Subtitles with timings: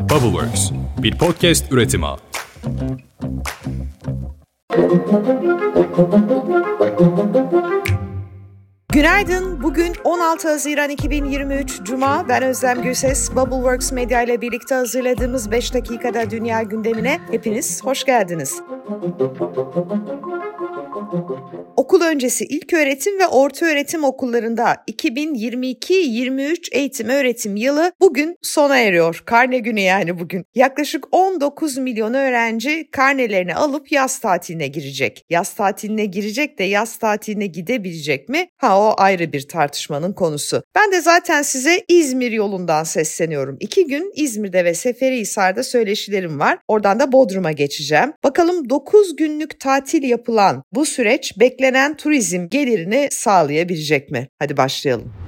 [0.00, 0.70] Bubbleworks,
[1.02, 2.06] bir podcast üretimi.
[8.92, 9.62] Günaydın.
[9.62, 12.28] Bugün 16 Haziran 2023 Cuma.
[12.28, 13.30] Ben Özlem Gürses.
[13.30, 18.62] Bubbleworks Medya ile birlikte hazırladığımız 5 dakikada dünya gündemine hepiniz hoş geldiniz.
[21.76, 29.22] Okul öncesi ilk öğretim ve orta öğretim okullarında 2022-23 eğitim öğretim yılı bugün sona eriyor.
[29.26, 30.44] Karne günü yani bugün.
[30.54, 35.24] Yaklaşık 19 milyon öğrenci karnelerini alıp yaz tatiline girecek.
[35.30, 38.48] Yaz tatiline girecek de yaz tatiline gidebilecek mi?
[38.56, 40.62] Ha o ayrı bir tartışmanın konusu.
[40.74, 43.56] Ben de zaten size İzmir yolundan sesleniyorum.
[43.60, 46.58] İki gün İzmir'de ve Seferihisar'da söyleşilerim var.
[46.68, 48.12] Oradan da Bodrum'a geçeceğim.
[48.24, 54.28] Bakalım 9 günlük tatil yapılan bu süreç beklenen turizm gelirini sağlayabilecek mi?
[54.38, 55.19] Hadi başlayalım.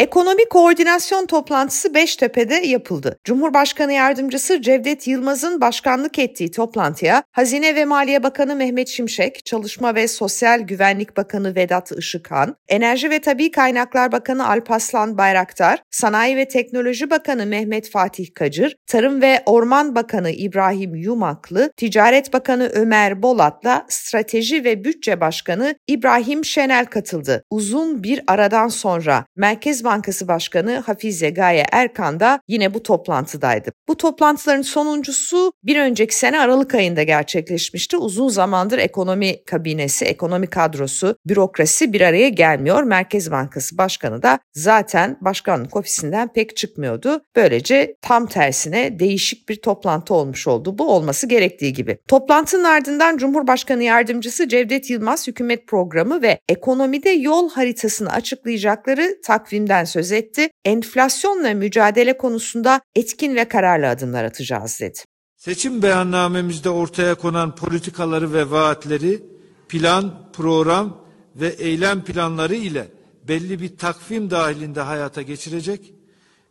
[0.00, 3.18] Ekonomi koordinasyon toplantısı Beştepe'de yapıldı.
[3.24, 10.08] Cumhurbaşkanı Yardımcısı Cevdet Yılmaz'ın başkanlık ettiği toplantıya Hazine ve Maliye Bakanı Mehmet Şimşek, Çalışma ve
[10.08, 17.10] Sosyal Güvenlik Bakanı Vedat Işıkhan, Enerji ve Tabi Kaynaklar Bakanı Alpaslan Bayraktar, Sanayi ve Teknoloji
[17.10, 24.64] Bakanı Mehmet Fatih Kacır, Tarım ve Orman Bakanı İbrahim Yumaklı, Ticaret Bakanı Ömer Bolat'la Strateji
[24.64, 27.44] ve Bütçe Başkanı İbrahim Şenel katıldı.
[27.50, 33.70] Uzun bir aradan sonra Merkez Bankası Başkanı Hafize Gaye Erkan da yine bu toplantıdaydı.
[33.88, 37.96] Bu toplantıların sonuncusu bir önceki sene Aralık ayında gerçekleşmişti.
[37.96, 42.82] Uzun zamandır ekonomi kabinesi, ekonomi kadrosu, bürokrasi bir araya gelmiyor.
[42.82, 47.22] Merkez Bankası Başkanı da zaten başkanlık ofisinden pek çıkmıyordu.
[47.36, 50.78] Böylece tam tersine değişik bir toplantı olmuş oldu.
[50.78, 51.98] Bu olması gerektiği gibi.
[52.08, 59.84] Toplantının ardından Cumhurbaşkanı Yardımcısı Cevdet Yılmaz hükümet programı ve ekonomide yol haritasını açıklayacakları takvimden Bey'den
[59.84, 60.50] söz etti.
[60.64, 64.98] Enflasyonla mücadele konusunda etkin ve kararlı adımlar atacağız dedi.
[65.36, 69.22] Seçim beyannamemizde ortaya konan politikaları ve vaatleri
[69.68, 70.96] plan, program
[71.36, 72.88] ve eylem planları ile
[73.28, 75.94] belli bir takvim dahilinde hayata geçirecek.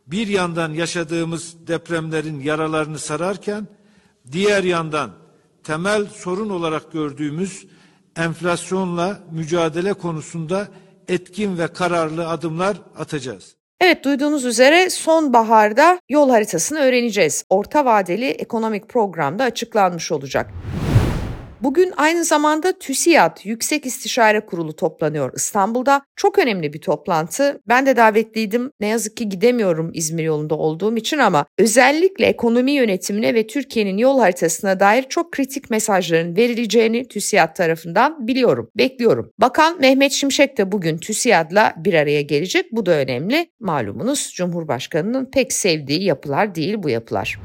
[0.06, 3.68] Bir yandan yaşadığımız depremlerin yaralarını sararken
[4.32, 5.10] diğer yandan
[5.64, 7.66] temel sorun olarak gördüğümüz
[8.16, 10.68] enflasyonla mücadele konusunda
[11.08, 13.54] etkin ve kararlı adımlar atacağız.
[13.80, 17.44] Evet duyduğunuz üzere sonbaharda yol haritasını öğreneceğiz.
[17.48, 20.50] Orta vadeli ekonomik programda açıklanmış olacak.
[21.62, 26.02] Bugün aynı zamanda TÜSİAD Yüksek İstişare Kurulu toplanıyor İstanbul'da.
[26.16, 27.60] Çok önemli bir toplantı.
[27.68, 28.70] Ben de davetliydim.
[28.80, 34.18] Ne yazık ki gidemiyorum İzmir yolunda olduğum için ama özellikle ekonomi yönetimine ve Türkiye'nin yol
[34.18, 39.30] haritasına dair çok kritik mesajların verileceğini TÜSİAD tarafından biliyorum, bekliyorum.
[39.38, 42.66] Bakan Mehmet Şimşek de bugün TÜSİAD'la bir araya gelecek.
[42.72, 43.50] Bu da önemli.
[43.60, 47.38] Malumunuz Cumhurbaşkanı'nın pek sevdiği yapılar değil bu yapılar.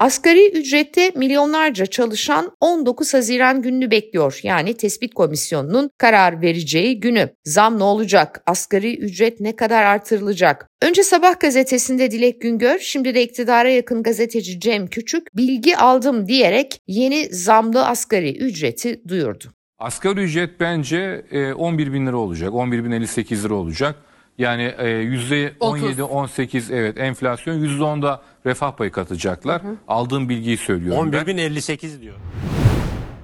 [0.00, 4.40] Asgari ücrette milyonlarca çalışan 19 Haziran gününü bekliyor.
[4.42, 7.30] Yani tespit komisyonunun karar vereceği günü.
[7.44, 8.42] Zam ne olacak?
[8.46, 10.68] Asgari ücret ne kadar artırılacak?
[10.82, 16.80] Önce Sabah gazetesinde Dilek Güngör, şimdi de iktidara yakın gazeteci Cem Küçük bilgi aldım diyerek
[16.86, 19.44] yeni zamlı asgari ücreti duyurdu.
[19.78, 21.24] Asgari ücret bence
[21.56, 23.96] 11 e, bin lira olacak, 11 bin 58 lira olacak.
[24.38, 29.62] Yani e, yüzde 17-18 evet enflasyon %10'da refah payı katacaklar.
[29.62, 29.76] Hı hı.
[29.88, 32.16] Aldığım bilgiyi söylüyorum 11.058 diyor.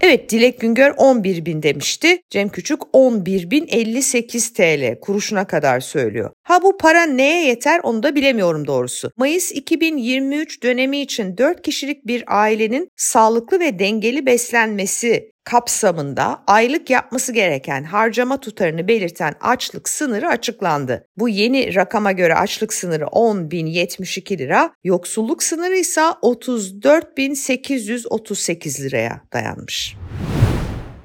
[0.04, 2.22] Evet Dilek Güngör 11 bin demişti.
[2.30, 6.30] Cem Küçük 11 bin 58 TL kuruşuna kadar söylüyor.
[6.42, 9.10] Ha bu para neye yeter onu da bilemiyorum doğrusu.
[9.16, 17.32] Mayıs 2023 dönemi için 4 kişilik bir ailenin sağlıklı ve dengeli beslenmesi kapsamında aylık yapması
[17.32, 21.06] gereken harcama tutarını belirten açlık sınırı açıklandı.
[21.16, 29.96] Bu yeni rakama göre açlık sınırı 10.072 lira, yoksulluk sınırı ise 34.838 liraya dayanmış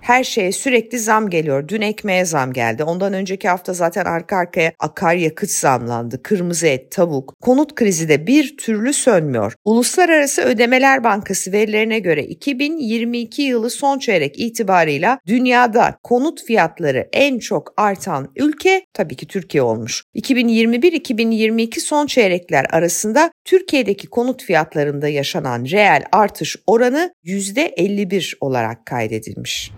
[0.07, 1.67] her şeye sürekli zam geliyor.
[1.67, 2.83] Dün ekmeğe zam geldi.
[2.83, 6.23] Ondan önceki hafta zaten arka arkaya akaryakıt zamlandı.
[6.23, 7.33] Kırmızı et, tavuk.
[7.41, 9.53] Konut krizi de bir türlü sönmüyor.
[9.65, 17.73] Uluslararası Ödemeler Bankası verilerine göre 2022 yılı son çeyrek itibarıyla dünyada konut fiyatları en çok
[17.77, 20.03] artan ülke tabii ki Türkiye olmuş.
[20.15, 29.71] 2021-2022 son çeyrekler arasında Türkiye'deki konut fiyatlarında yaşanan reel artış oranı %51 olarak kaydedilmiş.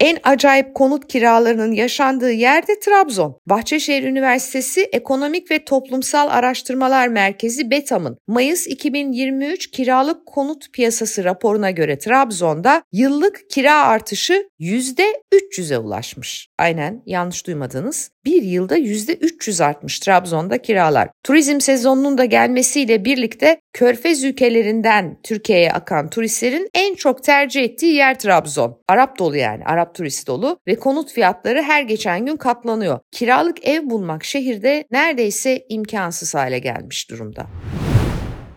[0.00, 3.40] En acayip konut kiralarının yaşandığı yerde Trabzon.
[3.46, 11.98] Bahçeşehir Üniversitesi Ekonomik ve Toplumsal Araştırmalar Merkezi BETAM'ın Mayıs 2023 kiralık konut piyasası raporuna göre
[11.98, 16.48] Trabzon'da yıllık kira artışı %300'e ulaşmış.
[16.58, 18.10] Aynen yanlış duymadınız.
[18.24, 21.08] Bir yılda %300 artmış Trabzon'da kiralar.
[21.22, 28.18] Turizm sezonunun da gelmesiyle birlikte Körfez ülkelerinden Türkiye'ye akan turistlerin en çok tercih ettiği yer
[28.18, 28.78] Trabzon.
[28.88, 32.98] Arap dolu yani, Arap turist dolu ve konut fiyatları her geçen gün katlanıyor.
[33.12, 37.46] Kiralık ev bulmak şehirde neredeyse imkansız hale gelmiş durumda.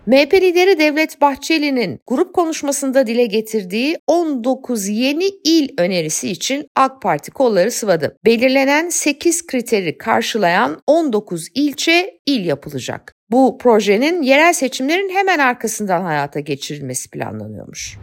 [0.09, 7.31] MHP lideri Devlet Bahçeli'nin grup konuşmasında dile getirdiği 19 yeni il önerisi için AK Parti
[7.31, 8.17] kolları sıvadı.
[8.25, 13.15] Belirlenen 8 kriteri karşılayan 19 ilçe il yapılacak.
[13.31, 17.97] Bu projenin yerel seçimlerin hemen arkasından hayata geçirilmesi planlanıyormuş.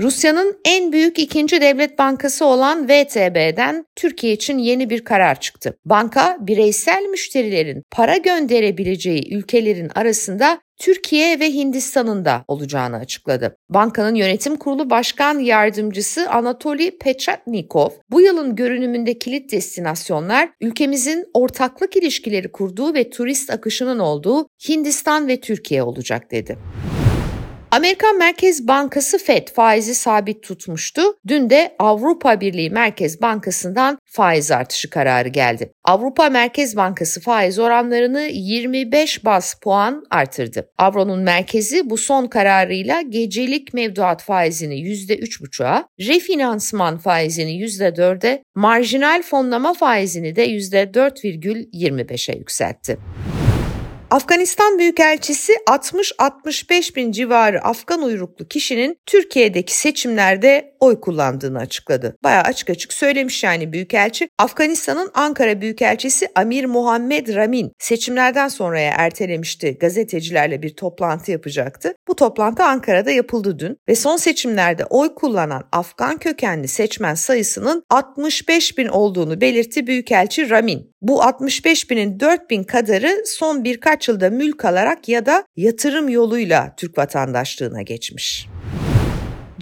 [0.00, 5.78] Rusya'nın en büyük ikinci devlet bankası olan VTB'den Türkiye için yeni bir karar çıktı.
[5.84, 13.56] Banka bireysel müşterilerin para gönderebileceği ülkelerin arasında Türkiye ve Hindistan'ın da olacağını açıkladı.
[13.70, 22.52] Bankanın yönetim kurulu başkan yardımcısı Anatoly Pechatnikov, bu yılın görünümünde kilit destinasyonlar ülkemizin ortaklık ilişkileri
[22.52, 26.58] kurduğu ve turist akışının olduğu Hindistan ve Türkiye olacak dedi.
[27.74, 31.02] Amerikan Merkez Bankası Fed faizi sabit tutmuştu.
[31.26, 35.72] Dün de Avrupa Birliği Merkez Bankası'ndan faiz artışı kararı geldi.
[35.84, 40.70] Avrupa Merkez Bankası faiz oranlarını 25 bas puan artırdı.
[40.78, 50.36] Avronun merkezi bu son kararıyla gecelik mevduat faizini %3,5'a, refinansman faizini %4'e, marjinal fonlama faizini
[50.36, 52.98] de %4,25'e yükseltti.
[54.14, 62.16] Afganistan Büyükelçisi 60-65 bin civarı Afgan uyruklu kişinin Türkiye'deki seçimlerde oy kullandığını açıkladı.
[62.24, 64.28] Baya açık açık söylemiş yani Büyükelçi.
[64.38, 69.78] Afganistan'ın Ankara Büyükelçisi Amir Muhammed Ramin seçimlerden sonraya ertelemişti.
[69.80, 71.94] Gazetecilerle bir toplantı yapacaktı.
[72.08, 78.78] Bu toplantı Ankara'da yapıldı dün ve son seçimlerde oy kullanan Afgan kökenli seçmen sayısının 65
[78.78, 80.93] bin olduğunu belirtti Büyükelçi Ramin.
[81.04, 86.74] Bu 65 binin 4 bin kadarı son birkaç yılda mülk alarak ya da yatırım yoluyla
[86.76, 88.48] Türk vatandaşlığına geçmiş.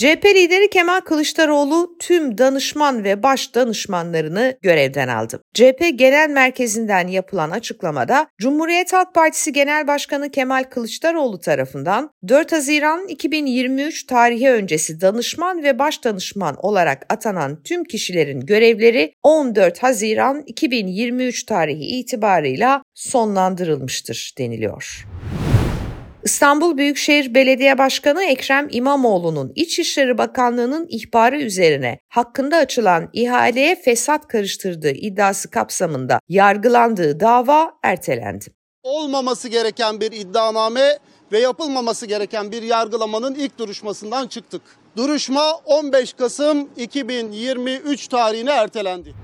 [0.02, 5.42] CHP lideri Kemal Kılıçdaroğlu tüm danışman ve baş danışmanlarını görevden aldı.
[5.54, 13.08] CHP Genel Merkezi'nden yapılan açıklamada Cumhuriyet Halk Partisi Genel Başkanı Kemal Kılıçdaroğlu tarafından 4 Haziran
[13.08, 21.44] 2023 tarihi öncesi danışman ve baş danışman olarak atanan tüm kişilerin görevleri 14 Haziran 2023
[21.44, 25.06] tarihi itibarıyla sonlandırılmıştır deniliyor.
[26.24, 34.90] İstanbul Büyükşehir Belediye Başkanı Ekrem İmamoğlu'nun İçişleri Bakanlığı'nın ihbarı üzerine hakkında açılan ihaleye fesat karıştırdığı
[34.90, 38.44] iddiası kapsamında yargılandığı dava ertelendi.
[38.82, 40.98] Olmaması gereken bir iddianame
[41.32, 44.62] ve yapılmaması gereken bir yargılamanın ilk duruşmasından çıktık.
[44.96, 49.14] Duruşma 15 Kasım 2023 tarihine ertelendi.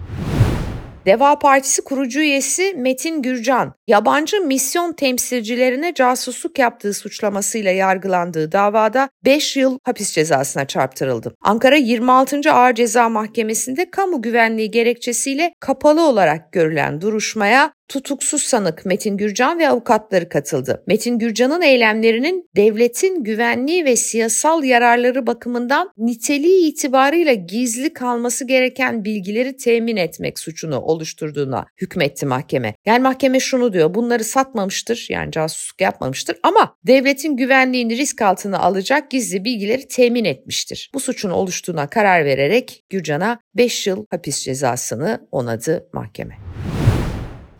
[1.08, 9.56] Deva Partisi kurucu üyesi Metin Gürcan, yabancı misyon temsilcilerine casusluk yaptığı suçlamasıyla yargılandığı davada 5
[9.56, 11.34] yıl hapis cezasına çarptırıldı.
[11.42, 12.52] Ankara 26.
[12.52, 19.68] Ağır Ceza Mahkemesi'nde kamu güvenliği gerekçesiyle kapalı olarak görülen duruşmaya tutuksuz sanık Metin Gürcan ve
[19.68, 20.82] avukatları katıldı.
[20.86, 29.56] Metin Gürcan'ın eylemlerinin devletin güvenliği ve siyasal yararları bakımından niteliği itibarıyla gizli kalması gereken bilgileri
[29.56, 32.74] temin etmek suçunu oluşturduğuna hükmetti mahkeme.
[32.86, 39.10] Yani mahkeme şunu diyor bunları satmamıştır yani casusluk yapmamıştır ama devletin güvenliğini risk altına alacak
[39.10, 40.90] gizli bilgileri temin etmiştir.
[40.94, 46.34] Bu suçun oluştuğuna karar vererek Gürcan'a 5 yıl hapis cezasını onadı mahkeme.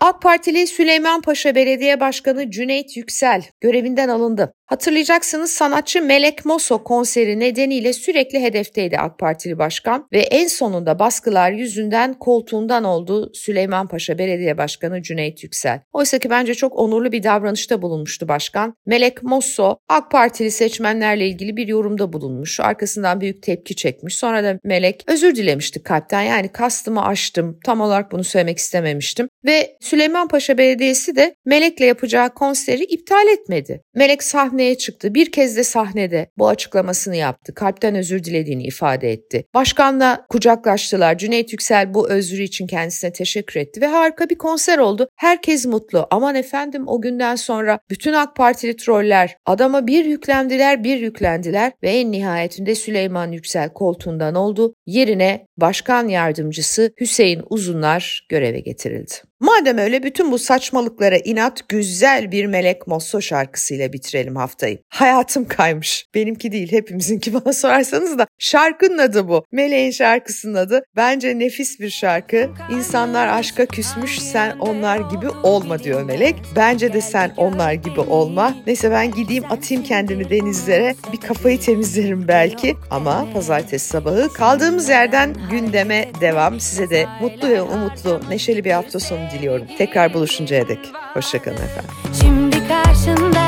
[0.01, 4.53] AK Partili Süleyman Paşa Belediye Başkanı Cüneyt Yüksel görevinden alındı.
[4.69, 11.51] Hatırlayacaksınız sanatçı Melek Mosso konseri nedeniyle sürekli hedefteydi AK Partili Başkan ve en sonunda baskılar
[11.51, 15.81] yüzünden koltuğundan oldu Süleyman Paşa Belediye Başkanı Cüneyt Yüksel.
[15.93, 18.75] Oysa ki bence çok onurlu bir davranışta bulunmuştu başkan.
[18.85, 22.59] Melek Mosso AK Partili seçmenlerle ilgili bir yorumda bulunmuş.
[22.59, 24.17] Arkasından büyük tepki çekmiş.
[24.17, 26.21] Sonra da Melek özür dilemişti kalpten.
[26.21, 27.59] Yani kastımı aştım.
[27.65, 29.27] Tam olarak bunu söylemek istememiştim.
[29.45, 33.81] Ve Süleyman Paşa Belediyesi de Melek'le yapacağı konseri iptal etmedi.
[33.95, 35.13] Melek sahne sahneye çıktı.
[35.13, 37.53] Bir kez de sahnede bu açıklamasını yaptı.
[37.53, 39.45] Kalpten özür dilediğini ifade etti.
[39.53, 41.17] Başkanla kucaklaştılar.
[41.17, 45.07] Cüneyt Yüksel bu özrü için kendisine teşekkür etti ve harika bir konser oldu.
[45.15, 46.07] Herkes mutlu.
[46.11, 51.89] Aman efendim o günden sonra bütün AK Partili troller adama bir yüklendiler bir yüklendiler ve
[51.89, 54.73] en nihayetinde Süleyman Yüksel koltuğundan oldu.
[54.85, 59.28] Yerine başkan yardımcısı Hüseyin Uzunlar göreve getirildi.
[59.39, 64.79] Madem öyle bütün bu saçmalıklara inat güzel bir Melek Mosso şarkısıyla bitirelim haftayı.
[64.89, 66.05] Hayatım kaymış.
[66.15, 69.45] Benimki değil hepimizinki bana sorarsanız da şarkının adı bu.
[69.51, 70.81] Meleğin şarkısının adı.
[70.95, 72.49] Bence nefis bir şarkı.
[72.71, 76.35] İnsanlar aşka küsmüş sen onlar gibi olma diyor Melek.
[76.55, 78.55] Bence de sen onlar gibi olma.
[78.67, 80.95] Neyse ben gideyim atayım kendimi denizlere.
[81.13, 82.75] Bir kafayı temizlerim belki.
[82.89, 86.59] Ama pazartesi sabahı kaldığımız yerden gündeme devam.
[86.59, 89.67] Size de mutlu ve umutlu, neşeli bir hafta sonu diliyorum.
[89.77, 90.79] Tekrar buluşuncaya dek.
[91.13, 91.91] Hoşçakalın efendim.
[92.21, 93.47] Şimdi karşında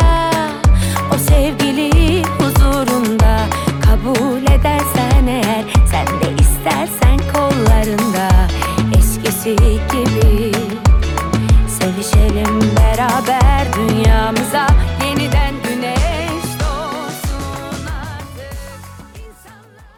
[1.16, 3.40] o sevgili huzurunda
[3.86, 8.48] kabul edersen eğer sen de istersen kollarında
[8.98, 10.52] eskisi gibi
[11.80, 14.68] sevişelim beraber dünyamıza
[15.06, 18.58] yeniden güneş doğsun artık
[19.18, 19.98] insanlar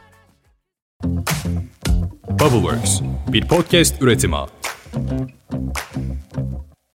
[2.39, 4.35] Bubbleworks bir podcast üretimi.
[4.93, 5.33] Thank
[5.95, 6.12] you.